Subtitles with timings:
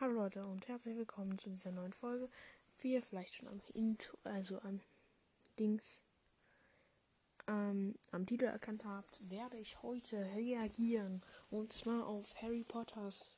[0.00, 2.30] Hallo Leute und herzlich willkommen zu dieser neuen Folge.
[2.78, 4.80] Wie ihr vielleicht schon am Intro, also am
[5.58, 6.02] Dings,
[7.46, 11.22] ähm, am Titel erkannt habt, werde ich heute reagieren.
[11.50, 13.36] Und zwar auf Harry Potters,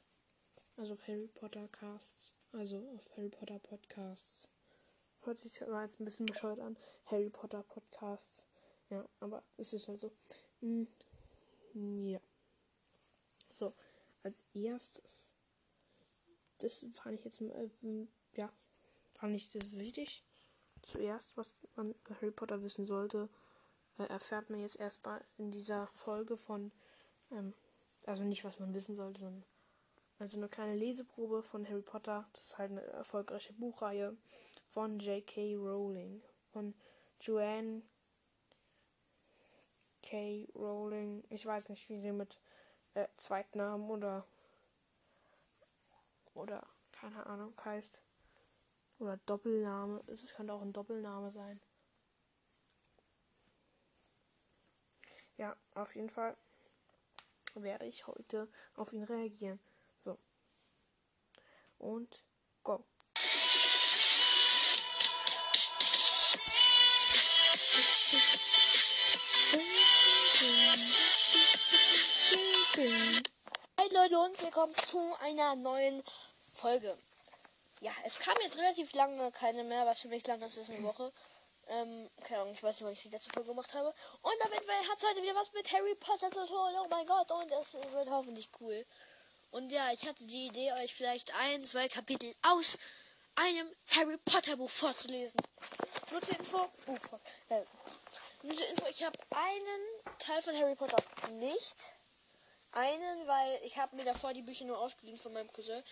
[0.77, 4.49] also auf Harry Potter Casts, also auf Harry Potter Podcasts.
[5.23, 6.77] Hört sich zwar jetzt ein bisschen bescheuert an,
[7.07, 8.47] Harry Potter Podcasts.
[8.89, 10.13] Ja, aber es ist halt so.
[10.61, 10.87] Hm,
[11.75, 12.21] ja.
[13.53, 13.75] So,
[14.23, 15.33] als erstes
[16.63, 17.69] das fand ich jetzt, äh,
[18.34, 18.51] ja,
[19.15, 20.25] fand ich das wichtig.
[20.83, 23.29] Zuerst, was man Harry Potter wissen sollte,
[23.98, 26.73] äh, erfährt man jetzt erstmal in dieser Folge von,
[27.30, 27.55] ähm,
[28.06, 29.45] also nicht, was man wissen sollte, sondern
[30.19, 32.29] also eine kleine Leseprobe von Harry Potter.
[32.33, 34.17] Das ist halt eine erfolgreiche Buchreihe
[34.69, 35.56] von J.K.
[35.56, 36.23] Rowling,
[36.53, 36.75] von
[37.20, 37.83] Joanne
[40.03, 40.48] K.
[40.55, 41.25] Rowling.
[41.31, 42.39] Ich weiß nicht, wie sie mit
[42.95, 44.27] äh, Zweitnamen oder
[46.34, 48.00] oder keine Ahnung heißt.
[48.98, 50.00] Oder Doppelname.
[50.08, 51.61] Es könnte auch ein Doppelname sein.
[55.36, 56.36] Ja, auf jeden Fall
[57.55, 59.58] werde ich heute auf ihn reagieren.
[59.98, 60.19] So.
[61.78, 62.24] Und
[62.62, 62.84] go.
[72.74, 73.22] Hey
[73.93, 76.03] Leute und willkommen zu einer neuen
[76.55, 76.97] Folge.
[77.81, 80.83] Ja, es kam jetzt relativ lange keine mehr, was für mich lang das ist eine
[80.83, 81.12] Woche.
[81.69, 83.93] Ähm, keine Ahnung, ich weiß nicht, wann ich die letzte Folge gemacht habe.
[84.23, 86.57] Und damit hat es heute wieder was mit Harry Potter zu tun.
[86.83, 88.87] Oh mein Gott, und das wird hoffentlich cool.
[89.51, 92.79] Und ja, ich hatte die Idee, euch vielleicht ein, zwei Kapitel aus
[93.35, 95.39] einem Harry Potter Buch vorzulesen.
[96.11, 97.19] Nur zur Info, Buch,
[97.51, 97.61] äh,
[98.43, 100.97] nur zur Info, ich habe einen Teil von Harry Potter
[101.33, 101.93] nicht
[102.73, 105.83] einen, weil ich habe mir davor die Bücher nur ausgeliehen von meinem Cousin.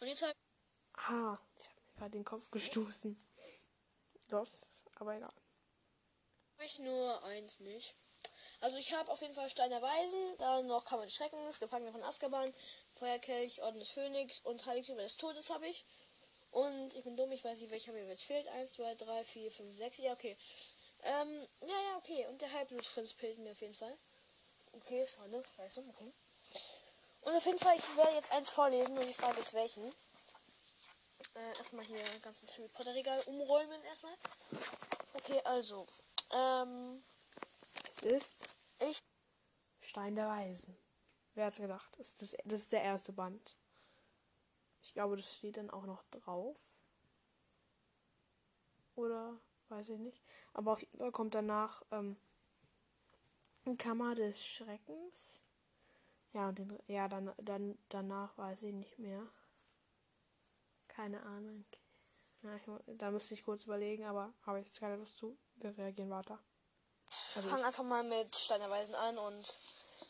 [0.00, 0.34] Und jetzt habe
[0.94, 3.16] Ah, ich habe mir gerade den Kopf gestoßen.
[4.28, 4.50] Los,
[4.96, 5.32] aber egal.
[6.54, 7.94] Habe ich nur eins nicht.
[8.60, 12.02] Also ich habe auf jeden Fall Steiner Weisen, dann noch Kammer des Schreckens, Gefangene von
[12.02, 12.52] Azkaban,
[12.96, 15.84] Feuerkelch, Orden des Phönix und Heiligtümer des Todes habe ich.
[16.50, 18.48] Und ich bin dumm, ich weiß nicht, welcher mir jetzt fehlt.
[18.48, 19.98] 1, 2, 3, 4, 5, 6.
[19.98, 20.36] Ja, okay.
[21.04, 22.26] Ähm, ja, ja, okay.
[22.26, 23.96] Und der Halbblutprinz fehlt mir auf jeden Fall.
[24.72, 25.44] Okay, schade.
[25.56, 26.12] Scheiße, okay.
[27.28, 29.84] Und auf jeden Fall, ich werde jetzt eins vorlesen, nur die Frage ist welchen.
[31.34, 34.14] Äh, erstmal hier ein ganzes Harry Potter Regal umräumen erstmal.
[35.12, 35.86] Okay, also.
[36.32, 37.02] Ähm.
[38.00, 38.36] Ist
[38.80, 39.02] ich.
[39.82, 40.74] Stein der Weisen.
[41.34, 41.94] Wer hat's gedacht?
[41.98, 43.58] Das ist, das, das ist der erste Band.
[44.80, 46.72] Ich glaube, das steht dann auch noch drauf.
[48.96, 49.38] Oder
[49.68, 50.24] weiß ich nicht.
[50.54, 52.16] Aber auf jeden Fall kommt danach ähm,
[53.76, 55.42] Kammer des Schreckens.
[56.38, 59.26] Ja, und den, ja, dann, dann, danach weiß ich nicht mehr.
[60.86, 61.64] Keine Ahnung.
[62.42, 62.62] Ja, ich,
[62.96, 65.36] da müsste ich kurz überlegen, aber habe ich jetzt keine Lust zu.
[65.56, 66.38] Wir reagieren weiter.
[67.34, 69.58] Also Fang einfach mal mit Steinerweisen an und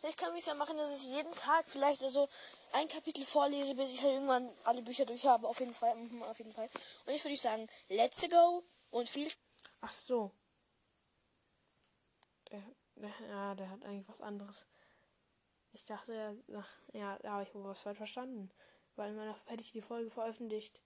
[0.03, 2.29] ich kann mich ja machen, dass ich jeden Tag vielleicht also
[2.73, 5.49] ein Kapitel vorlese, bis ich halt irgendwann alle Bücher durch habe.
[5.49, 6.69] Auf jeden Fall, mhm, auf jeden Fall.
[7.07, 9.33] Und jetzt würde ich sagen, let's go und viel.
[9.81, 10.31] Ach so.
[12.51, 12.63] Der,
[12.97, 14.67] der, ja, der hat eigentlich was anderes.
[15.73, 16.43] Ich dachte,
[16.93, 18.51] ja, da habe ich wohl was falsch verstanden.
[18.97, 20.83] Weil meiner, hätte ich die Folge veröffentlicht,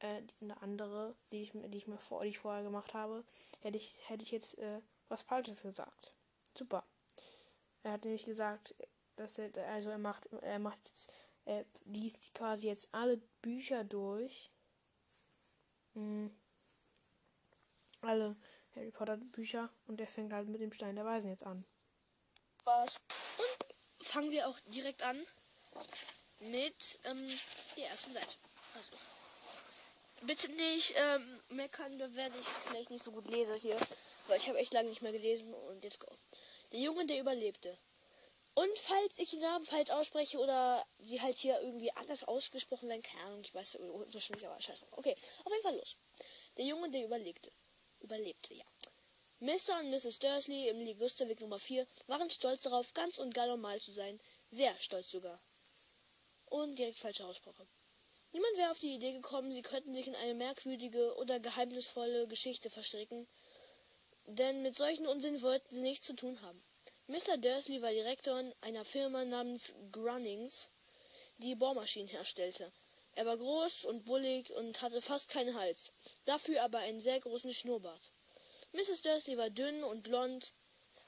[0.00, 3.24] äh, eine andere, die ich, die ich mir vor, die ich vorher gemacht habe,
[3.60, 6.14] hätte ich, hätte ich jetzt äh, was Falsches gesagt.
[6.56, 6.84] Super.
[7.82, 8.74] Er hat nämlich gesagt,
[9.16, 11.12] dass er, also er macht, er macht jetzt,
[11.44, 14.52] er liest quasi jetzt alle Bücher durch.
[15.94, 16.36] Mhm.
[18.00, 18.36] Alle
[18.76, 21.64] Harry Potter Bücher und er fängt halt mit dem Stein der Weisen jetzt an.
[22.64, 23.00] Was?
[24.08, 25.22] Fangen wir auch direkt an
[26.40, 27.28] mit ähm,
[27.76, 28.36] der ersten Seite.
[28.74, 28.96] Also,
[30.22, 33.76] bitte nicht ähm, meckern, wenn ich vielleicht nicht so gut lese hier,
[34.26, 36.10] weil ich habe echt lange nicht mehr gelesen und jetzt go.
[36.72, 37.76] Der Junge, der überlebte.
[38.54, 43.02] Und falls ich den Namen falsch ausspreche oder sie halt hier irgendwie anders ausgesprochen werden,
[43.02, 43.76] keine Ahnung, ich weiß
[44.10, 44.86] wahrscheinlich, aber scheiße.
[44.92, 45.14] Okay,
[45.44, 45.96] auf jeden Fall los.
[46.56, 47.52] Der Junge, der überlebte.
[48.00, 48.64] Überlebte, ja.
[49.40, 49.78] Mr.
[49.78, 50.18] und Mrs.
[50.18, 54.18] Dursley im Ligusterweg Nummer 4 waren stolz darauf, ganz und gar normal zu sein.
[54.50, 55.38] Sehr stolz sogar.
[56.46, 57.64] Und direkt falsche Aussprache.
[58.32, 62.68] Niemand wäre auf die Idee gekommen, sie könnten sich in eine merkwürdige oder geheimnisvolle Geschichte
[62.68, 63.28] verstricken,
[64.26, 66.60] denn mit solchen Unsinn wollten sie nichts zu tun haben.
[67.06, 67.36] Mr.
[67.38, 70.70] Dursley war Direktor einer Firma namens Grunnings,
[71.38, 72.72] die Bohrmaschinen herstellte.
[73.14, 75.92] Er war groß und bullig und hatte fast keinen Hals,
[76.24, 78.10] dafür aber einen sehr großen Schnurrbart.
[78.72, 79.02] Mrs.
[79.02, 80.52] Dursley war dünn und blond.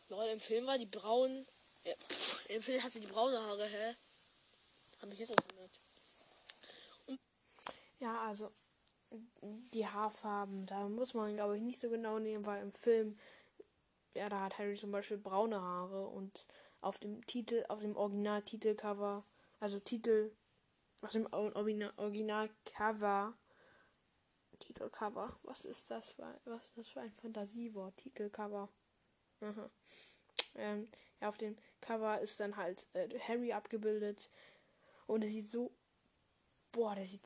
[0.09, 1.47] Lol, im Film war die braun.
[1.85, 1.95] Äh,
[2.49, 3.95] Im Film hatte die braune Haare, hä?
[5.01, 5.79] Hab ich jetzt auch gemerkt.
[8.01, 8.51] Ja, also
[9.41, 13.19] die Haarfarben, da muss man, glaube ich, nicht so genau nehmen, weil im Film,
[14.15, 16.47] ja, da hat Harry zum Beispiel braune Haare und
[16.81, 19.25] auf dem Titel, auf dem Original-Titelcover,
[19.59, 20.33] also Titel,
[21.03, 23.35] aus dem Original-Cover,
[24.61, 27.97] Titelcover, was ist das für ein, was ist das für ein Fantasiewort?
[27.97, 28.69] Titelcover.
[29.41, 29.71] Mhm.
[30.55, 30.89] Ähm,
[31.21, 34.31] ja, auf dem Cover ist dann halt äh, Harry abgebildet
[35.07, 35.73] und es sieht so,
[36.73, 37.23] boah, der sieht,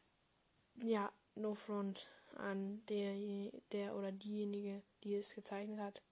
[0.82, 6.02] ja, no front an der, der oder diejenige, die es gezeichnet hat.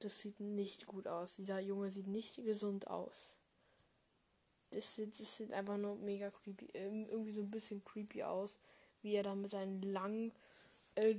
[0.00, 1.36] Das sieht nicht gut aus.
[1.36, 3.38] Dieser Junge sieht nicht gesund aus.
[4.70, 8.60] Das sieht, das sieht einfach nur mega creepy, ähm, irgendwie so ein bisschen creepy aus,
[9.02, 10.32] wie er da mit seinen langen,
[10.96, 11.16] äh,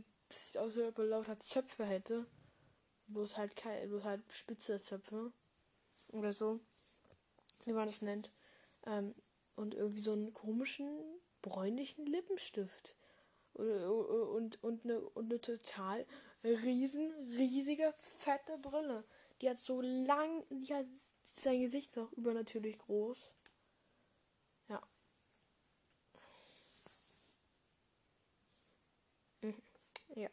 [0.58, 2.26] aus, er lauter Zöpfe hätte.
[3.08, 3.56] Bloß halt,
[3.88, 5.32] bloß halt spitze Zöpfe.
[6.10, 6.60] Oder so.
[7.66, 8.32] Wie man das nennt.
[8.86, 9.16] Ähm,
[9.56, 10.90] und irgendwie so einen komischen
[11.42, 12.96] bräunlichen Lippenstift.
[13.54, 16.06] Und, und, und, eine, und eine total
[16.44, 19.04] riesen, riesige, fette Brille.
[19.42, 20.88] Die hat so lang, die hat
[21.24, 23.36] sein Gesicht auch übernatürlich groß.
[24.70, 24.82] Ja.
[29.44, 29.56] Mhm.
[30.16, 30.30] Ja.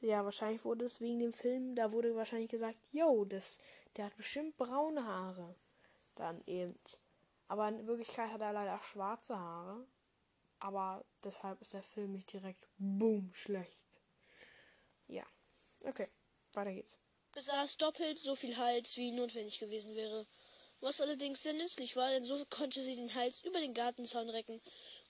[0.00, 3.58] Ja, wahrscheinlich wurde es wegen dem Film, da wurde wahrscheinlich gesagt, yo, das,
[3.96, 5.54] der hat bestimmt braune Haare.
[6.16, 6.78] Dann eben.
[7.48, 9.86] Aber in Wirklichkeit hat er leider schwarze Haare.
[10.58, 13.82] Aber deshalb ist der Film nicht direkt boom schlecht.
[15.08, 15.24] Ja.
[15.84, 16.08] Okay,
[16.54, 16.98] weiter geht's.
[17.32, 20.26] Besaß doppelt so viel Hals, wie notwendig gewesen wäre.
[20.80, 24.60] Was allerdings sehr nützlich war, denn so konnte sie den Hals über den Gartenzaun recken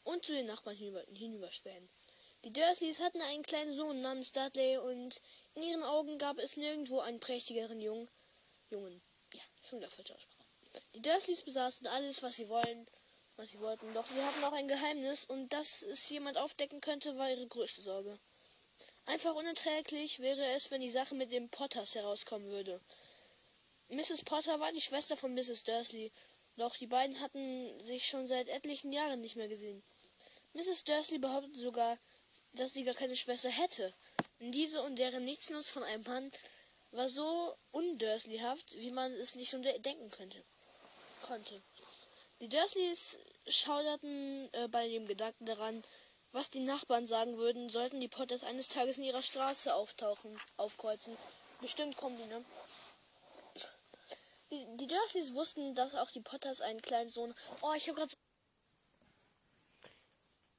[0.04, 1.88] und zu den Nachbarn hinüber, hinüberspähen.
[2.44, 5.20] Die Dursleys hatten einen kleinen Sohn namens Dudley und
[5.54, 8.08] in ihren Augen gab es nirgendwo einen prächtigeren Jungen.
[8.70, 9.00] Jungen.
[9.32, 10.44] Ja, schon wieder falsche Aussprache.
[10.94, 12.86] Die Dursleys besaßen alles, was sie wollen,
[13.36, 17.16] was sie wollten, doch sie hatten auch ein Geheimnis und dass es jemand aufdecken könnte,
[17.16, 18.18] war ihre größte Sorge.
[19.06, 22.80] Einfach unerträglich wäre es, wenn die Sache mit dem Potters herauskommen würde.
[23.88, 24.22] Mrs.
[24.24, 25.62] Potter war die Schwester von Mrs.
[25.64, 26.10] Dursley,
[26.56, 29.82] doch die beiden hatten sich schon seit etlichen Jahren nicht mehr gesehen.
[30.54, 30.84] Mrs.
[30.84, 31.98] Dursley behauptete sogar,
[32.56, 33.92] dass sie gar keine Schwester hätte.
[34.40, 36.32] Diese und deren Nichtsnutz von einem Mann
[36.92, 40.42] war so undursleyhaft, wie man es nicht so denken könnte
[41.26, 41.60] konnte.
[42.40, 45.82] Die Dursleys schauderten äh, bei dem Gedanken daran,
[46.32, 51.16] was die Nachbarn sagen würden, sollten die Potters eines Tages in ihrer Straße auftauchen, aufkreuzen.
[51.60, 52.44] Bestimmt kommen die, ne?
[54.50, 57.34] Die, die Dursleys wussten, dass auch die Potters einen kleinen Sohn.
[57.62, 58.14] Oh, ich habe gerade.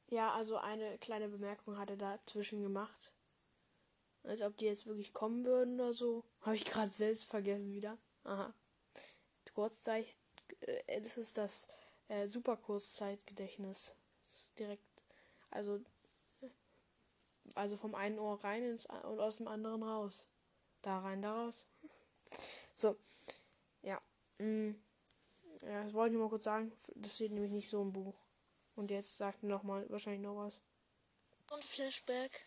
[0.09, 3.13] Ja, also eine kleine Bemerkung hat er dazwischen gemacht.
[4.23, 6.23] Als ob die jetzt wirklich kommen würden oder so.
[6.41, 7.97] Habe ich gerade selbst vergessen wieder.
[8.23, 8.53] Aha.
[9.53, 10.13] Kurzzeichen
[10.61, 11.67] äh, das ist das
[12.07, 13.95] äh, Superkurszeitgedächtnis.
[14.59, 14.83] Direkt,
[15.51, 15.79] also,
[17.55, 20.25] also vom einen Ohr rein ins, und aus dem anderen raus.
[20.81, 21.55] Da rein, da raus.
[22.79, 22.95] So,
[23.81, 23.99] ja.
[24.37, 24.73] Mm,
[25.63, 26.71] ja, das wollte ich mal kurz sagen.
[26.93, 28.13] Das steht nämlich nicht so im Buch.
[28.77, 30.61] Und jetzt sagt noch mal wahrscheinlich noch was.
[31.51, 32.45] Und Flashback,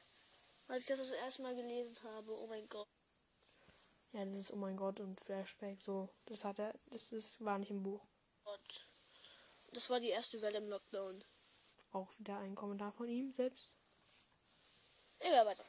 [0.68, 2.32] als ich das das erste Mal gelesen habe.
[2.38, 2.86] Oh mein Gott.
[4.12, 6.08] Ja, das ist Oh mein Gott und Flashback, so.
[6.26, 8.00] Das hat er, das ist, war nicht im Buch.
[8.44, 8.86] Gott.
[9.72, 11.24] Das war die erste Welle im Lockdown.
[11.92, 13.74] Auch wieder ein Kommentar von ihm selbst.
[15.18, 15.64] Egal, weiter.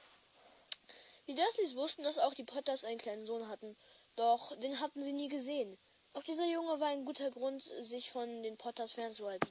[1.28, 3.76] Die Dursleys wussten, dass auch die Potters einen kleinen Sohn hatten,
[4.16, 5.76] doch den hatten sie nie gesehen.
[6.14, 9.50] Auch dieser Junge war ein guter Grund, sich von den Potters fernzuhalten.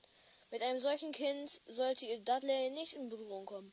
[0.52, 3.73] Mit einem solchen Kind sollte ihr Dudley nicht in Berührung kommen.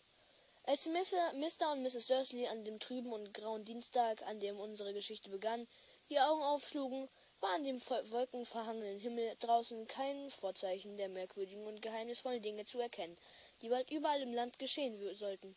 [0.66, 1.72] Als Mr.
[1.72, 2.06] und Mrs.
[2.06, 5.68] Dursley an dem trüben und grauen Dienstag, an dem unsere Geschichte begann,
[6.12, 12.44] die Augen aufschlugen, war an dem wolkenverhangenen Himmel draußen kein Vorzeichen der merkwürdigen und geheimnisvollen
[12.44, 13.18] Dinge zu erkennen,
[13.64, 15.56] die bald überall im Land geschehen sollten.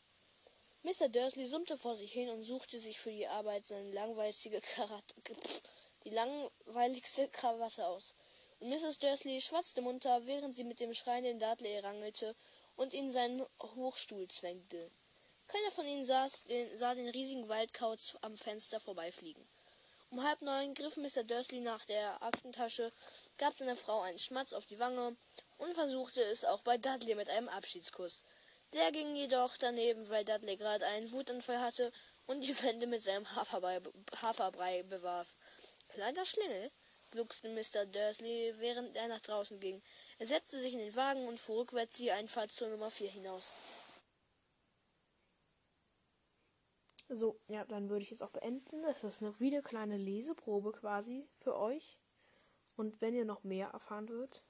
[0.85, 1.11] Mr.
[1.11, 3.91] Dursley summte vor sich hin und suchte sich für die Arbeit seine
[6.05, 8.15] langweiligste Krawatte aus.
[8.61, 8.99] Mrs.
[8.99, 12.35] Dursley schwatzte munter, während sie mit dem schreienden Dudley rangelte
[12.77, 14.91] und ihn seinen Hochstuhl zwängte.
[15.49, 19.43] Keiner von ihnen saß, den, sah den riesigen Waldkauz am Fenster vorbeifliegen.
[20.11, 21.25] Um halb neun griff Mr.
[21.25, 22.93] Dursley nach der Aktentasche,
[23.39, 25.17] gab seiner Frau einen Schmatz auf die Wange
[25.59, 28.25] und versuchte es auch bei Dudley mit einem Abschiedskuss.
[28.75, 31.93] Der ging jedoch daneben, weil Dudley gerade einen Wutanfall hatte
[32.27, 33.81] und die Wände mit seinem Haferbrei,
[34.21, 35.29] Haferbrei bewarf.
[35.89, 36.71] Kleiner Schlingel,
[37.11, 37.87] gluckste Mr.
[37.87, 39.83] Dursley, während er nach draußen ging.
[40.19, 43.53] Er setzte sich in den Wagen und fuhr rückwärts die Einfahrt zur Nummer vier hinaus.
[47.09, 48.83] So, ja, dann würde ich jetzt auch beenden.
[48.83, 51.99] Das ist eine wieder kleine Leseprobe quasi für euch.
[52.77, 54.45] Und wenn ihr noch mehr erfahren wird,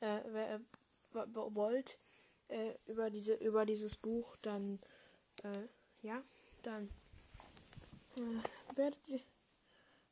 [0.00, 0.18] äh,
[0.54, 0.60] äh,
[1.14, 1.98] wollt,
[2.48, 4.78] äh, über diese über dieses Buch, dann
[5.42, 5.66] äh,
[6.02, 6.22] ja,
[6.62, 6.90] dann
[8.16, 9.20] äh, werdet ihr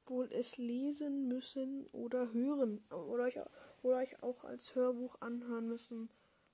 [0.07, 3.39] wohl es lesen müssen oder hören oder euch,
[3.83, 6.11] oder euch auch als Hörbuch anhören müssen,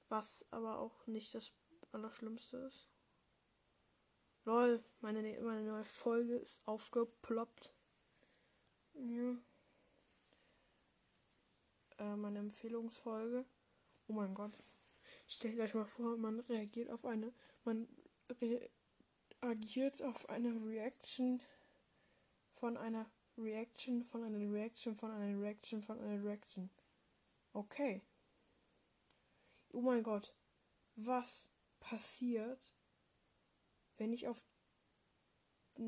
[0.08, 1.52] was aber auch nicht das
[1.92, 2.88] Allerschlimmste ist.
[4.44, 7.74] Lol, meine, meine neue Folge ist aufgeploppt.
[8.94, 9.36] Ja.
[11.98, 13.44] Äh, meine Empfehlungsfolge.
[14.08, 14.52] Oh mein Gott.
[15.26, 17.32] Stellt euch mal vor, man reagiert auf eine.
[17.64, 17.88] Man
[19.42, 21.40] reagiert auf eine Reaction
[22.48, 23.10] von einer
[23.42, 26.70] Reaction von einer Reaction von einer Reaction von einer Reaction.
[27.52, 28.02] Okay.
[29.72, 30.34] Oh mein Gott.
[30.96, 31.48] Was
[31.80, 32.72] passiert,
[33.96, 34.44] wenn ich auf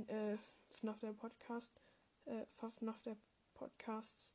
[0.06, 0.36] äh,
[0.70, 1.80] FNAF der Podcast,
[2.24, 3.16] äh, FNAF der
[3.54, 4.34] Podcasts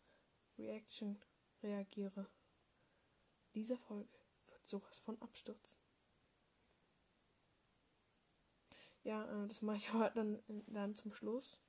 [0.57, 1.21] Reaction
[1.63, 2.29] reagiere.
[3.53, 5.79] Diese Folge wird sowas von abstürzen.
[9.03, 11.59] Ja, äh, das mache ich aber dann, dann zum Schluss.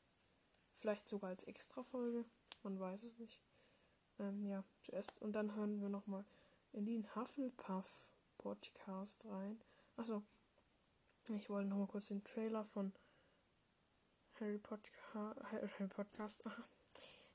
[0.79, 2.25] Vielleicht sogar als Extra-Folge.
[2.63, 3.41] Man weiß es nicht.
[4.21, 5.21] Ähm, ja, zuerst.
[5.21, 6.25] Und dann hören wir nochmal
[6.73, 9.61] in den Hufflepuff Podcast rein.
[9.97, 10.23] Achso,
[11.31, 12.93] ich wollte noch mal kurz den Trailer von
[14.39, 16.45] Harry Potter, Harry Podcast,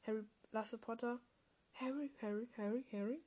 [0.03, 1.19] Harry Lasse Potter,
[1.73, 3.25] Harry, Harry, Harry, Harry.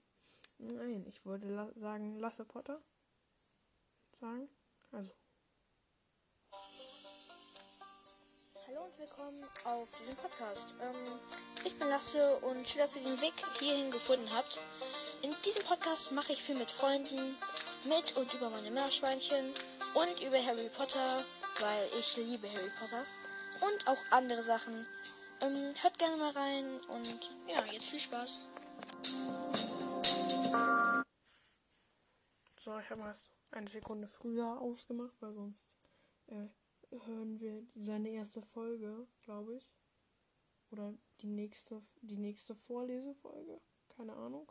[0.56, 2.80] Nein, ich wollte la sagen Lasse Potter
[4.14, 4.48] sagen.
[4.92, 5.12] Also.
[8.76, 10.74] Hallo und willkommen auf diesem Podcast.
[10.82, 10.94] Ähm,
[11.64, 14.60] ich bin Lasse und schön, dass ihr den Weg hierhin gefunden habt.
[15.22, 17.36] In diesem Podcast mache ich viel mit Freunden,
[17.84, 19.54] mit und über meine Meerschweinchen
[19.94, 21.24] und über Harry Potter,
[21.60, 23.04] weil ich liebe Harry Potter
[23.62, 24.86] und auch andere Sachen.
[25.40, 28.40] Ähm, hört gerne mal rein und ja, jetzt viel Spaß.
[32.62, 33.16] So, ich habe mal
[33.52, 35.76] eine Sekunde früher ausgemacht, weil sonst
[36.26, 36.48] äh,
[37.04, 39.70] hören wir seine erste Folge, glaube ich.
[40.70, 43.60] Oder die nächste, die nächste Vorlesefolge.
[43.88, 44.50] Keine Ahnung.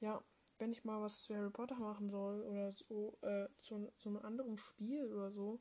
[0.00, 0.22] Ja,
[0.58, 4.18] wenn ich mal was zu Harry Potter machen soll oder so, äh, zu, zu einem
[4.18, 5.60] anderen Spiel oder so,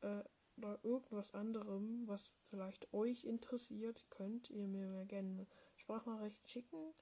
[0.00, 0.22] äh,
[0.56, 6.94] oder irgendwas anderem, was vielleicht euch interessiert, könnt ihr mir gerne eine Sprachnachricht schicken.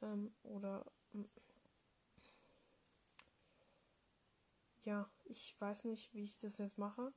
[0.00, 1.28] Ähm, oder ähm,
[4.82, 7.12] ja, ich weiß nicht, wie ich das jetzt mache.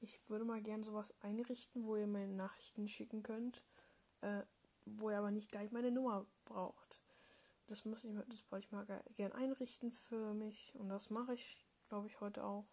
[0.00, 3.64] Ich würde mal gerne sowas einrichten, wo ihr meine Nachrichten schicken könnt,
[4.20, 4.42] äh,
[4.84, 7.00] wo ihr aber nicht gleich meine Nummer braucht
[7.68, 11.64] das muss ich, das wollte ich mal gern einrichten für mich und das mache ich,
[11.88, 12.66] glaube ich, heute auch.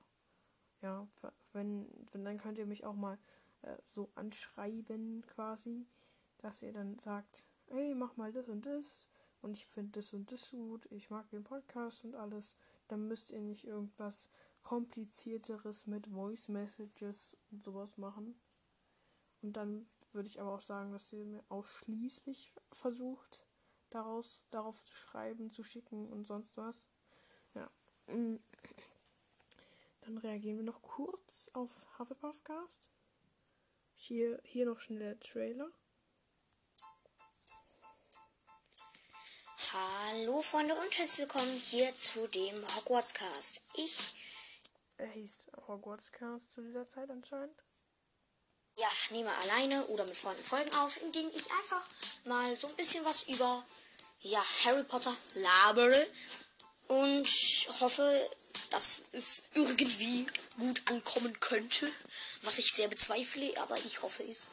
[0.81, 1.07] Ja,
[1.53, 3.17] wenn, wenn dann könnt ihr mich auch mal
[3.61, 5.85] äh, so anschreiben quasi,
[6.39, 9.07] dass ihr dann sagt, hey, mach mal das und das
[9.41, 12.55] und ich finde das und das gut, ich mag den Podcast und alles,
[12.87, 14.29] dann müsst ihr nicht irgendwas
[14.65, 18.35] komplizierteres mit Voice Messages und sowas machen.
[19.41, 23.45] Und dann würde ich aber auch sagen, dass ihr mir ausschließlich versucht,
[23.91, 26.87] daraus, darauf zu schreiben, zu schicken und sonst was.
[27.53, 27.69] Ja.
[28.07, 28.37] Mm.
[30.01, 32.89] Dann reagieren wir noch kurz auf Hufflepuffcast.
[33.97, 35.69] Hier, hier noch schnell der Trailer.
[39.73, 43.61] Hallo Freunde und herzlich willkommen hier zu dem Hogwarts-Cast.
[43.75, 44.34] Ich.
[44.97, 47.55] Er hieß Hogwarts-Cast zu dieser Zeit anscheinend.
[48.77, 51.85] Ja, nehme alleine oder mit Freunden Folgen auf, in denen ich einfach
[52.25, 53.65] mal so ein bisschen was über
[54.21, 56.07] ja, Harry Potter labere
[56.87, 57.27] und
[57.79, 58.29] hoffe,
[58.71, 61.89] dass es irgendwie gut ankommen könnte,
[62.41, 64.51] was ich sehr bezweifle, aber ich hoffe es.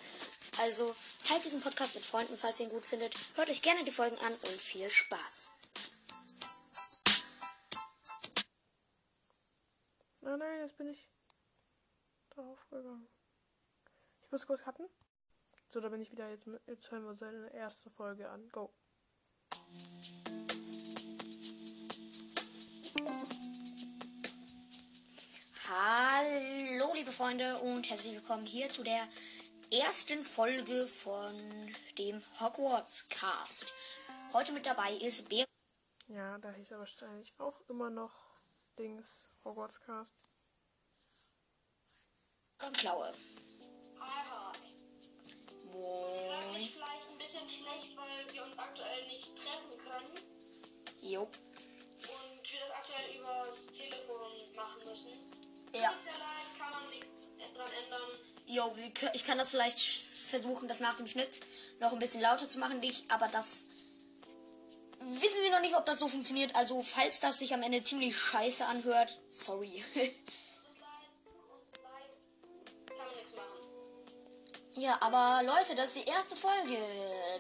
[0.61, 0.95] Also
[1.25, 3.15] teilt diesen Podcast mit Freunden, falls ihr ihn gut findet.
[3.37, 5.51] Hört euch gerne die Folgen an und viel Spaß.
[10.25, 11.09] Nein, nein, jetzt bin ich
[12.31, 13.09] drauf gegangen.
[14.23, 14.85] Ich muss kurz hatten.
[15.69, 16.31] So, da bin ich wieder.
[16.31, 18.49] Jetzt, jetzt hören wir seine erste Folge an.
[18.51, 18.73] Go.
[25.69, 29.09] Hallo liebe Freunde und herzlich willkommen hier zu der
[29.73, 31.35] ersten Folge von
[31.99, 33.75] dem Hogwarts Cast.
[34.33, 35.47] Heute mit dabei ist Bär.
[36.07, 38.13] Ja, da hieß er wahrscheinlich auch immer noch
[38.79, 40.15] Dings Hogwarts Cast.
[42.65, 43.13] Und Klaue.
[44.01, 44.59] Hi, hi.
[45.73, 46.63] Moin.
[46.63, 50.15] Ich vielleicht ein bisschen schlecht, weil wir uns aktuell nicht treffen können
[51.01, 51.23] Jo.
[51.23, 51.31] und
[52.51, 55.73] wir das aktuell über das Telefon machen müssen.
[55.75, 55.93] Ja.
[56.59, 58.11] Kann man nichts dran ändern.
[58.47, 58.77] Jo,
[59.15, 61.41] ich kann das vielleicht versuchen, das nach dem Schnitt
[61.81, 63.67] noch ein bisschen lauter zu machen, dich, aber das
[65.05, 66.55] wissen wir noch nicht, ob das so funktioniert.
[66.57, 69.85] Also, falls das sich am Ende ziemlich scheiße anhört, sorry.
[74.75, 76.79] Ja, aber Leute, das ist die erste Folge.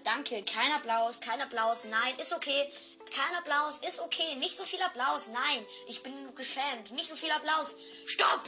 [0.05, 0.45] Danke.
[0.45, 1.85] Kein Applaus, kein Applaus.
[1.85, 2.71] Nein, ist okay.
[3.11, 4.37] Kein Applaus, ist okay.
[4.37, 5.29] Nicht so viel Applaus.
[5.29, 6.93] Nein, ich bin geschämt.
[6.93, 7.75] Nicht so viel Applaus.
[8.05, 8.43] Stopp!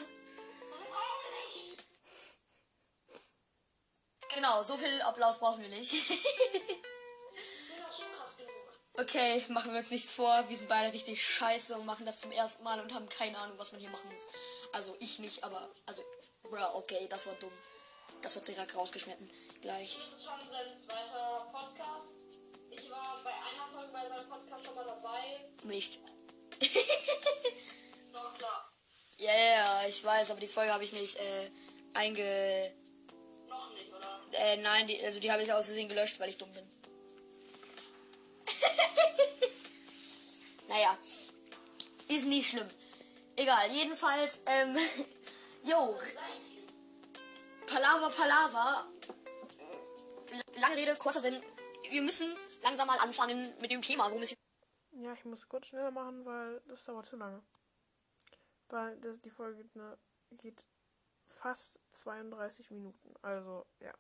[4.35, 5.93] Genau, so viel Applaus brauchen wir nicht.
[8.97, 10.45] Okay, machen wir uns nichts vor.
[10.49, 13.59] Wir sind beide richtig scheiße und machen das zum ersten Mal und haben keine Ahnung,
[13.59, 14.23] was man hier machen muss.
[14.73, 16.03] Also ich nicht, aber also,
[16.45, 17.53] bruh, okay, das war dumm.
[18.23, 19.29] Das wird direkt rausgeschnitten.
[19.63, 19.97] Gleich.
[19.97, 22.07] Das ist schon sein zweiter Podcast.
[22.71, 25.41] Ich war bei einer Folge bei seinem Podcast schon mal dabei.
[25.65, 25.99] Nicht.
[28.13, 28.71] Doch, klar.
[29.19, 29.47] Ja, ja,
[29.83, 31.51] ja, ich weiß, aber die Folge habe ich nicht äh,
[31.95, 32.73] einge.
[33.49, 34.21] Noch nicht, oder?
[34.33, 36.74] Äh, nein, die, also die habe ich aus Versehen gelöscht, weil ich dumm bin.
[40.69, 40.97] naja.
[42.09, 42.69] Ist nicht schlimm.
[43.37, 44.77] Egal, jedenfalls, ähm.
[45.65, 45.99] Jo.
[47.67, 48.87] Palaver, Palaver.
[50.61, 51.43] Lange Rede, kurzer Sinn.
[51.89, 52.31] Wir müssen
[52.63, 54.23] langsam mal anfangen mit dem Thema, worum.
[54.93, 57.43] Ja, ich muss kurz schneller machen, weil das dauert zu lange.
[58.69, 59.99] Weil das, die Folge geht, ne,
[60.33, 60.67] geht
[61.27, 63.15] fast 32 Minuten.
[63.23, 63.95] Also, ja.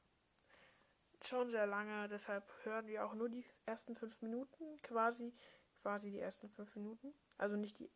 [1.23, 4.81] Schon sehr lange, deshalb hören wir auch nur die ersten fünf Minuten.
[4.83, 5.35] Quasi,
[5.83, 7.15] quasi die ersten fünf Minuten.
[7.39, 7.91] Also nicht die.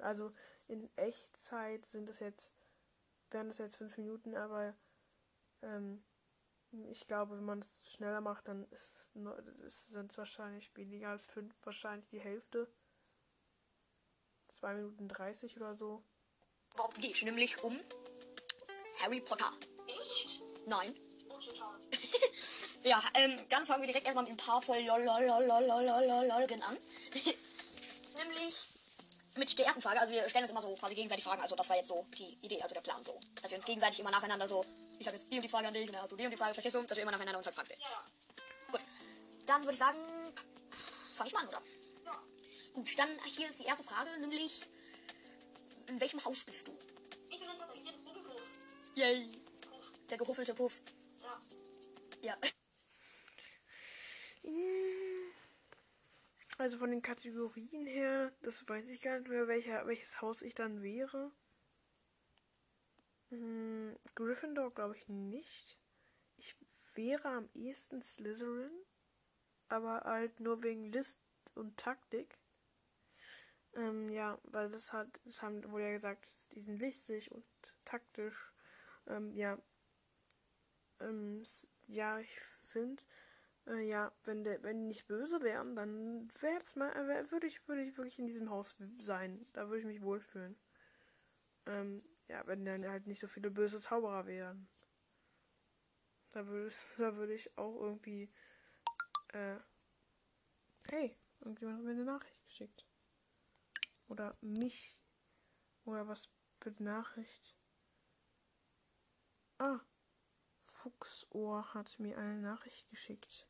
[0.00, 0.32] Also
[0.66, 2.52] in Echtzeit sind es jetzt.
[3.30, 4.74] Wären es jetzt fünf Minuten, aber
[5.62, 6.02] ähm,
[6.90, 9.10] ich glaube, wenn man es schneller macht, dann ist
[9.64, 12.68] es sind es wahrscheinlich weniger als fünf, wahrscheinlich die Hälfte.
[14.60, 16.02] 2 Minuten 30 oder so.
[16.74, 17.78] überhaupt geht, nämlich um
[19.02, 19.50] Harry Potter.
[20.66, 20.94] Nein.
[22.88, 26.78] Ja, ähm, dann fangen wir direkt erstmal mit ein paar voll lolololololololgen an.
[28.16, 28.68] Nämlich
[29.36, 31.68] mit der ersten Frage, also wir stellen uns immer so quasi gegenseitig Fragen, also das
[31.68, 33.20] war jetzt so die Idee, also der Plan so.
[33.42, 34.64] Dass wir uns gegenseitig immer nacheinander so,
[34.98, 36.30] ich habe jetzt die und die Frage an dich und dann hast du die und
[36.30, 36.82] die Frage, verstehst du?
[36.82, 37.68] Dass wir immer nacheinander uns halt fragen.
[37.78, 38.04] Ja.
[38.70, 38.80] Gut,
[39.44, 39.98] dann würde ich sagen,
[41.12, 41.62] fange ich mal an, oder?
[42.06, 42.22] Ja.
[42.72, 44.62] Gut, dann hier ist die erste Frage, nämlich,
[45.88, 46.72] in welchem Haus bist du?
[47.28, 49.28] Ich bin in Yay,
[50.08, 50.80] der gehuffelte Puff.
[51.20, 51.38] Ja.
[52.22, 52.48] Ja.
[56.58, 60.54] Also von den Kategorien her, das weiß ich gar nicht mehr, welcher, welches Haus ich
[60.54, 61.30] dann wäre.
[63.30, 65.78] Hm, Gryffindor glaube ich nicht.
[66.36, 66.56] Ich
[66.94, 68.72] wäre am ehesten Slytherin,
[69.68, 71.20] aber halt nur wegen List
[71.54, 72.36] und Taktik.
[73.74, 77.44] Ähm, ja, weil das hat, das haben wohl ja gesagt, die sind listig und
[77.84, 78.52] taktisch.
[79.06, 79.58] Ähm, ja.
[81.00, 81.44] Ähm,
[81.86, 83.02] ja, ich finde,
[83.68, 87.46] äh, ja, wenn der, wenn die nicht böse wären, dann wäre das mal, äh, würde
[87.46, 89.46] ich, würde ich wirklich in diesem Haus sein.
[89.52, 90.58] Da würde ich mich wohlfühlen.
[91.66, 94.68] Ähm, ja, wenn dann halt nicht so viele böse Zauberer wären.
[96.32, 98.30] Da würde, da würde ich auch irgendwie,
[99.28, 99.56] äh,
[100.90, 102.86] hey, irgendjemand hat mir eine Nachricht geschickt.
[104.08, 104.98] Oder mich.
[105.84, 106.28] Oder was
[106.60, 107.54] für eine Nachricht.
[109.58, 109.80] Ah,
[110.60, 113.48] Fuchsohr hat mir eine Nachricht geschickt.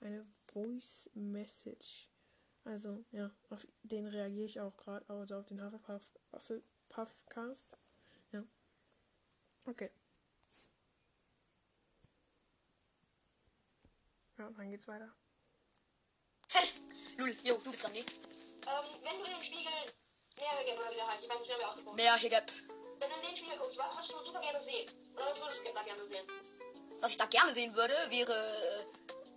[0.00, 2.08] Eine Voice Message.
[2.64, 7.66] Also, ja, auf den reagiere ich auch gerade, also auf den Hufflepuff Hufflepuffcast.
[8.32, 8.44] Ja.
[9.64, 9.90] Okay.
[14.36, 15.12] Ja, dann geht's weiter.
[17.16, 17.98] Lul, jo, du bist dran, ne?
[17.98, 18.04] Ähm,
[19.02, 19.72] wenn du in den Spiegel
[20.36, 22.52] Mehrhegeb oder wie der heißt, ich weiß nicht, wer wir ausgesprochen Mehr Higep.
[23.00, 24.88] Wenn du in den Spiegel guckst, was würdest du super gerne sehen?
[25.16, 26.26] Oder was würdest du da gerne sehen?
[27.00, 28.77] Was ich da gerne sehen würde, wäre,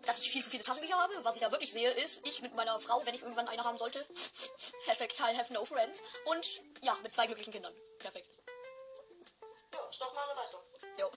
[0.05, 1.13] dass ich viel zu viele Taschenbücher habe.
[1.23, 3.77] Was ich da wirklich sehe, ist, ich mit meiner Frau, wenn ich irgendwann eine haben
[3.77, 3.99] sollte.
[4.87, 6.01] Hashtag I have no friends.
[6.25, 7.73] Und ja, mit zwei glücklichen Kindern.
[7.99, 8.27] Perfekt.
[9.73, 10.61] Ja, ist doch mal eine Leistung.
[10.99, 11.11] Jo.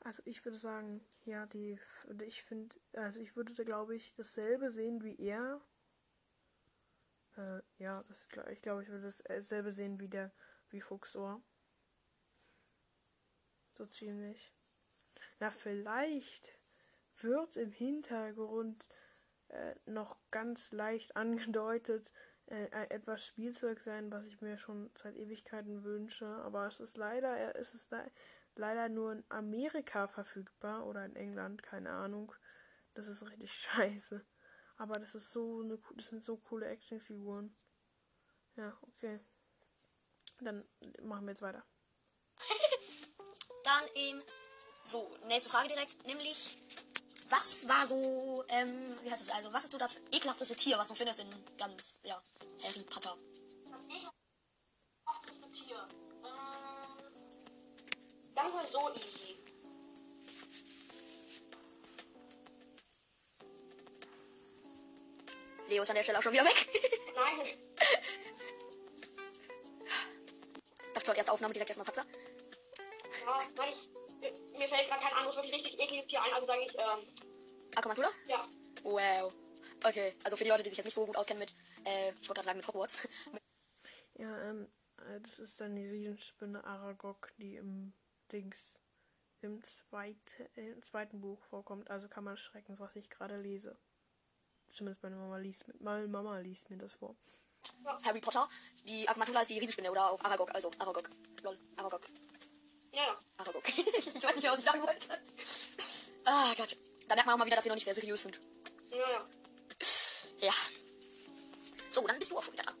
[0.00, 1.78] Also ich würde sagen, ja, die,
[2.24, 5.60] ich finde, also ich würde, glaube ich, dasselbe sehen wie er.
[7.36, 10.32] Äh, ja, das, ich glaube, ich würde dasselbe sehen wie der,
[10.70, 11.42] wie Fuchsohr.
[13.74, 14.52] So ziemlich.
[15.38, 16.52] Na, vielleicht
[17.22, 18.88] wird im Hintergrund
[19.48, 22.12] äh, noch ganz leicht angedeutet
[22.50, 26.26] äh, etwas Spielzeug sein, was ich mir schon seit Ewigkeiten wünsche.
[26.26, 28.10] Aber es ist leider, äh, es ist le
[28.56, 32.34] leider nur in Amerika verfügbar oder in England, keine Ahnung.
[32.94, 34.24] Das ist richtig scheiße.
[34.76, 37.56] Aber das ist so eine, das sind so coole Actionfiguren.
[38.56, 39.20] Ja, okay.
[40.40, 40.64] Dann
[41.02, 41.64] machen wir jetzt weiter.
[43.64, 44.22] Dann, ähm,
[44.82, 46.56] so, nächste Frage direkt, nämlich,
[47.30, 50.88] was war so, ähm, wie heißt es also, was ist so das ekelhafteste Tier, was
[50.88, 52.20] du findest in ganz, ja,
[52.62, 53.16] Harry Potter?
[53.64, 53.86] Das ein
[55.52, 55.88] Tier.
[56.24, 56.98] Ähm,
[58.34, 59.38] das ist so easy.
[65.68, 66.68] Leo ist an der Stelle auch schon wieder weg.
[67.14, 67.56] Nein,
[70.94, 72.04] Dachte schon, erste Aufnahme direkt erstmal Patzer.
[73.24, 76.62] ja, nein, ich, mir fällt gerade kein anderes wirklich richtig ekliges Tier ein, also sage
[76.66, 77.06] ich, ähm,
[77.74, 78.10] Akamantula?
[78.26, 78.48] ja.
[78.82, 79.32] Wow.
[79.84, 81.54] Okay, also für die Leute, die sich jetzt nicht so gut auskennen mit,
[81.86, 83.08] äh, ich wollte gerade sagen mit Hogwarts.
[84.18, 87.94] Ja, ähm, äh, das ist dann die Riesenspinne Aragog, die im
[88.30, 88.74] Dings
[89.40, 91.90] im, zweite, äh, im zweiten Buch vorkommt.
[91.90, 93.78] Also kann man schrecken, was ich gerade lese.
[94.72, 97.16] Zumindest meine Mama liest mir, meine Mama liest mir das vor.
[98.04, 98.48] Harry Potter.
[98.86, 101.08] Die Akamantula ist die Riesenspinne oder auch Aragog, also Aragog.
[101.42, 102.06] Lol, Aragog.
[102.92, 103.18] Ja, ja.
[103.38, 103.68] Aragog.
[103.68, 105.18] ich weiß nicht was ich sagen wollte.
[106.24, 106.76] Ah Gott.
[107.08, 108.38] Da merkt man auch mal wieder, dass wir noch nicht sehr seriös sind.
[108.90, 109.26] Ja, ja.
[110.40, 110.52] Ja.
[111.90, 112.76] So, dann bist du auch schon wieder dran.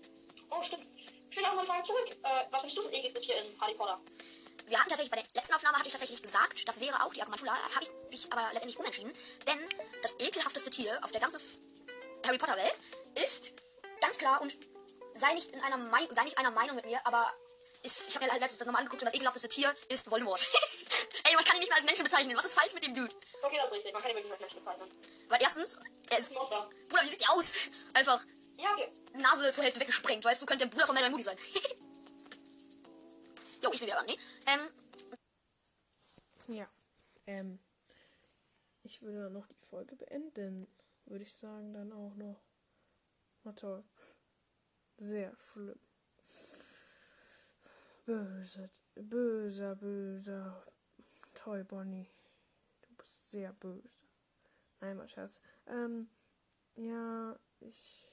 [0.50, 0.86] Oh, stimmt.
[1.30, 2.10] Ich will auch mal fragen zurück.
[2.10, 4.00] Äh, was findest du das ekligste Tier in Harry Potter?
[4.66, 7.20] Wir hatten tatsächlich bei der letzten Aufnahme hatte ich tatsächlich gesagt, das wäre auch die
[7.20, 9.12] Akamantula, habe ich mich aber letztendlich umentschieden,
[9.48, 9.58] denn
[10.02, 11.40] das ekelhafteste Tier auf der ganzen
[12.24, 12.78] Harry Potter Welt
[13.16, 13.52] ist
[14.00, 14.56] ganz klar und
[15.16, 15.76] sei nicht in einer
[16.14, 17.32] sei nicht einer Meinung mit mir, aber
[17.82, 20.40] ist, ich habe mir halt letztens das nochmal angeguckt und das ekelhafteste Tier ist Voldemort.
[21.24, 22.36] Ey, man kann ihn nicht mehr als Menschen bezeichnen.
[22.36, 23.14] Was ist falsch mit dem Dude?
[23.42, 23.92] Okay, das ist richtig.
[23.92, 24.90] Man kann ihn wirklich als Mensch bezeichnen.
[25.28, 26.68] Weil erstens, er ist, Monster.
[26.88, 27.52] Bruder, wie sieht der aus?
[27.94, 28.24] Einfach
[28.58, 28.88] Ja, okay.
[29.14, 31.38] Nase zur Hälfte weggesprengt, weißt du, könnte der Bruder von Madame Moody sein.
[33.62, 34.16] jo, ich bin wieder dran, ne?
[34.46, 34.70] Ähm,
[36.48, 36.68] Ja.
[37.26, 37.58] Ähm,
[38.82, 40.66] ich würde noch die Folge beenden.
[41.06, 42.42] Würde ich sagen, dann auch noch.
[43.44, 43.84] Na toll.
[44.96, 45.78] Sehr schlimm.
[48.10, 50.66] Böse, böser, böser.
[51.34, 52.08] Toll, Bonnie.
[52.82, 54.04] Du bist sehr böse.
[54.80, 55.40] Nein, mal Scherz.
[55.68, 56.08] Ähm,
[56.74, 58.10] ja, ich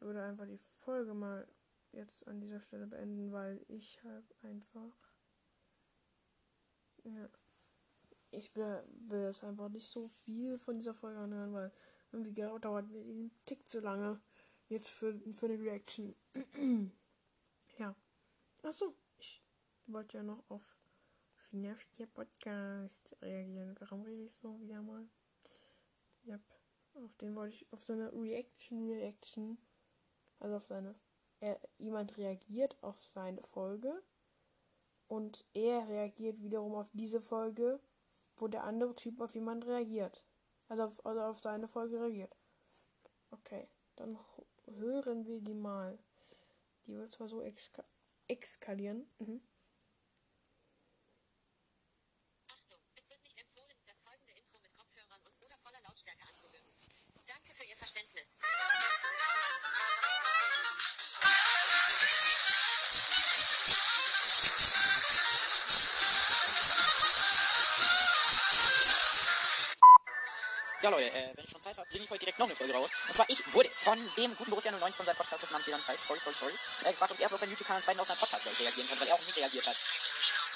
[0.00, 1.46] würde einfach die Folge mal
[1.92, 4.96] jetzt an dieser Stelle beenden, weil ich habe einfach.
[7.04, 7.28] Ja
[8.30, 11.72] ich will, will jetzt einfach nicht so viel von dieser Folge anhören, weil
[12.12, 14.20] irgendwie dauert mir die einen Tick zu lange
[14.68, 16.14] jetzt für, für eine Reaction.
[17.78, 17.94] ja.
[18.62, 18.94] Achso,
[19.92, 20.62] wollte ja noch auf
[21.98, 23.74] der Podcast reagieren.
[23.80, 25.08] Warum rede ich so wieder mal?
[26.26, 26.42] Yep.
[26.94, 29.58] Auf den wollte ich, auf so eine Reaction, Reaction.
[30.40, 30.94] Also auf seine.
[31.40, 34.02] Er, jemand reagiert auf seine Folge
[35.06, 37.80] und er reagiert wiederum auf diese Folge
[38.40, 40.24] wo der andere Typ auf jemanden reagiert.
[40.68, 42.34] Also auf, also auf seine Folge reagiert.
[43.30, 44.18] Okay, dann
[44.66, 45.98] hören wir die mal.
[46.86, 47.84] Die wird zwar so exka
[48.28, 49.10] eskalieren.
[49.18, 49.40] Mhm.
[52.48, 56.64] Achtung, es wird nicht empfohlen, das folgende Intro mit Kopfhörern und oder voller Lautstärke anzuhören.
[57.26, 58.36] Danke für Ihr Verständnis.
[70.80, 72.72] Ja, Leute, äh, wenn ich schon Zeit habe, bringe ich heute direkt noch eine Folge
[72.72, 72.90] raus.
[73.08, 75.80] Und zwar, ich wurde von dem guten Borussia 09 von seinem Podcast, das Namen Fehler
[75.84, 78.06] weiß, sorry, sorry, sorry, äh, gefragt, ob ich erst auf seinen YouTube-Kanal und zweitens auf
[78.06, 79.76] seinen Podcast reagieren kann, weil er auch nicht reagiert hat.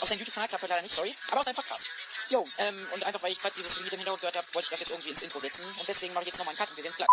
[0.02, 1.86] Auf seinen YouTube-Kanal klappt heute leider nicht, sorry, aber auf seinen Podcast.
[2.28, 4.70] Jo, ähm, und einfach weil ich gerade dieses Lied im Hintergrund gehört habe, wollte ich
[4.70, 5.64] das jetzt irgendwie ins Intro setzen.
[5.64, 7.08] Und deswegen mache ich jetzt nochmal einen Cut und wir sehen es gleich.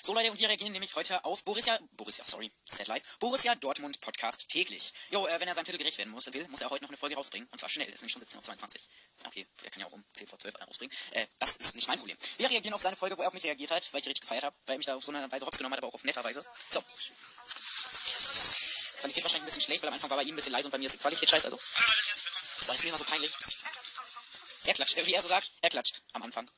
[0.00, 4.00] So Leute, und wir reagieren nämlich heute auf Borussia, Borussia, sorry, Sad Life, Borussia Dortmund
[4.00, 4.94] Podcast täglich.
[5.10, 6.96] Jo, äh, wenn er seinem Titel gerecht werden muss, will, muss er heute noch eine
[6.96, 7.46] Folge rausbringen.
[7.52, 9.26] Und zwar schnell, ist nämlich schon 17.22 Uhr.
[9.26, 10.96] Okay, er kann ja auch um 10 vor 12 eine rausbringen.
[11.10, 12.16] Äh, das ist nicht mein Problem.
[12.38, 14.44] Wir reagieren auf seine Folge, wo er auf mich reagiert hat, weil ich richtig gefeiert
[14.44, 16.04] habe, weil er mich da auf so eine Weise hops genommen hat, aber auch auf
[16.04, 16.42] netter Weise.
[16.70, 16.82] So.
[19.02, 20.70] Qualität wahrscheinlich ein bisschen schlecht, weil am Anfang war bei ihm ein bisschen leise und
[20.70, 21.56] bei mir ist die Qualität scheiße, also.
[21.56, 23.34] Das ist mir immer so peinlich.
[24.64, 26.48] Er klatscht, wie er so sagt, er klatscht am Anfang.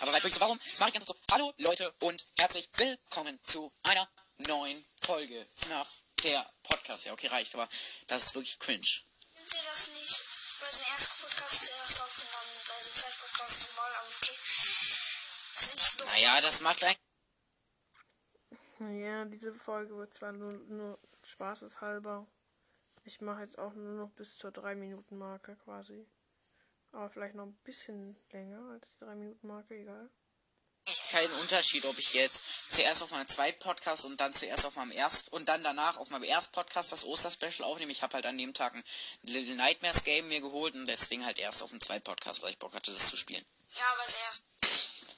[0.00, 4.08] Aber weil warum mache ich ganz so, hallo Leute und herzlich willkommen zu einer
[4.38, 5.90] neuen Folge nach
[6.22, 7.04] der Podcast.
[7.04, 7.68] Ja, okay, reicht, aber
[8.06, 8.78] das ist wirklich cringe.
[8.80, 10.24] Nimmt ihr das nicht
[10.62, 14.38] bei seinem ersten Podcast zuerst auf und dann bei seinem zweiten Podcast morgen am okay?
[15.58, 16.14] Also nicht doof.
[16.14, 16.98] Naja, das macht eigentlich.
[18.78, 20.98] Naja, diese Folge wird zwar nur, nur
[21.40, 22.26] spaßeshalber.
[23.04, 26.06] Ich mache jetzt auch nur noch bis zur 3-Minuten-Marke quasi.
[26.92, 30.10] Aber vielleicht noch ein bisschen länger als die 3-Minuten-Marke, egal.
[31.10, 34.90] keinen Unterschied, ob ich jetzt zuerst auf meinem zweiten Podcast und dann zuerst auf meinem
[34.90, 37.92] ersten und dann danach auf meinem ersten Podcast das Osterspecial aufnehme.
[37.92, 38.84] Ich habe halt an dem Tag ein
[39.22, 42.58] Little Nightmares Game mir geholt und deswegen halt erst auf dem zweiten Podcast, weil ich
[42.58, 43.44] Bock hatte, das zu spielen.
[43.76, 44.44] Ja, aber das erste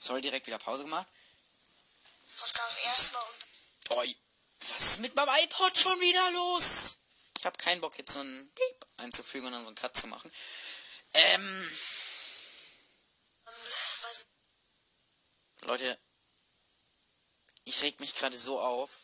[0.00, 1.06] Sorry, direkt wieder Pause gemacht.
[2.38, 4.16] Podcast erst war und Boy,
[4.70, 6.96] was ist mit meinem iPod schon wieder los?
[7.38, 10.06] Ich habe keinen Bock jetzt so einen Piep einzufügen und dann so einen Cut zu
[10.06, 10.32] machen.
[11.14, 11.70] Ähm,
[15.62, 15.98] Leute,
[17.64, 19.00] ich reg mich gerade so auf.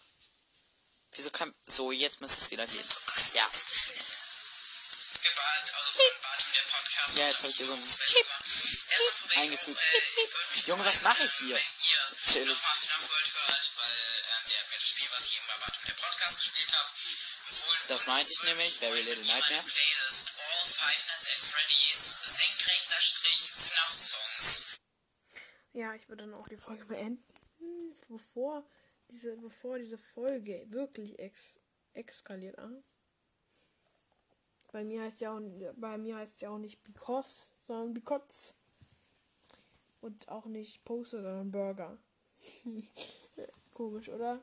[1.13, 1.55] Wieso kann.
[1.67, 2.85] So, jetzt müsste es wieder gehen.
[3.35, 3.51] Ja.
[7.17, 7.83] Ja, jetzt habe ich hier so ein
[9.37, 9.81] eingefügt.
[10.67, 11.61] Junge, was mache ich hier?
[12.27, 12.57] Chill.
[17.89, 19.75] Das meinte ich nämlich, Very Little Nightmares.
[25.73, 27.25] Ja, ich würde dann auch die Folge beenden,
[28.09, 28.67] bevor
[29.11, 31.59] diese, bevor diese Folge wirklich ex
[31.95, 32.59] eskaliert.
[32.59, 32.71] Ah?
[34.71, 35.41] Bei mir heißt ja auch,
[35.77, 38.55] bei mir heißt ja auch nicht because, sondern because.
[40.01, 41.99] Und auch nicht Poster, sondern Burger.
[43.75, 44.43] Komisch, oder?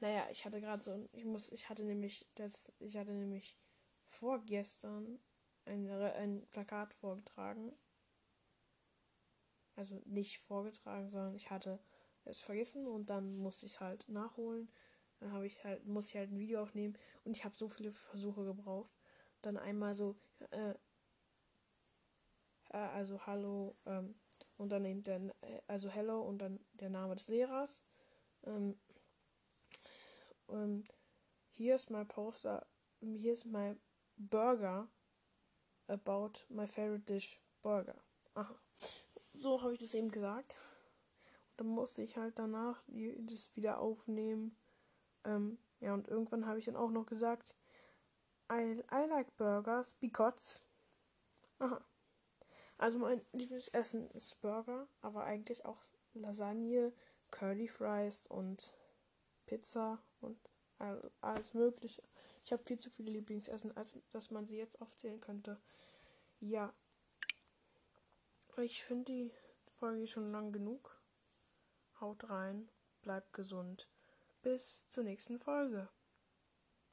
[0.00, 3.56] Naja, ich hatte gerade so, ich muss, ich hatte nämlich, das, ich hatte nämlich
[4.06, 5.20] vorgestern
[5.66, 7.72] ein, ein Plakat vorgetragen.
[9.76, 11.78] Also nicht vorgetragen, sondern ich hatte
[12.24, 14.70] es vergessen und dann musste ich es halt nachholen.
[15.20, 17.92] Dann habe ich halt, muss ich halt ein Video aufnehmen und ich habe so viele
[17.92, 18.90] Versuche gebraucht.
[19.42, 20.16] Dann einmal so,
[20.50, 20.74] äh,
[22.70, 24.14] äh, also Hallo, ähm,
[24.56, 25.34] und dann eben der,
[25.66, 27.82] also Hello und dann der Name des Lehrers.
[28.44, 28.78] Ähm,
[31.50, 32.66] hier ist mein Poster,
[33.00, 33.80] ist mein
[34.16, 34.88] Burger
[35.86, 37.96] about my favorite dish, Burger.
[38.34, 38.54] Aha.
[39.34, 40.56] So habe ich das eben gesagt.
[41.50, 44.56] Und dann musste ich halt danach das wieder aufnehmen.
[45.24, 47.54] Ähm, ja, und irgendwann habe ich dann auch noch gesagt,
[48.50, 50.60] I, I like burgers because.
[51.58, 51.84] Aha.
[52.78, 55.82] Also mein Lieblingsessen ist Burger, aber eigentlich auch
[56.14, 56.92] Lasagne,
[57.30, 58.72] Curly Fries und
[59.44, 60.38] Pizza und
[61.20, 62.02] alles Mögliche.
[62.44, 65.60] Ich habe viel zu viele Lieblingsessen, als dass man sie jetzt aufzählen könnte.
[66.40, 66.72] Ja.
[68.56, 69.32] Ich finde die
[69.74, 71.00] Folge schon lang genug.
[72.00, 72.70] Haut rein,
[73.02, 73.88] bleibt gesund.
[74.42, 75.88] Bis zur nächsten Folge.